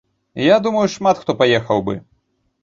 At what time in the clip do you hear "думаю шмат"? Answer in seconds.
0.67-1.21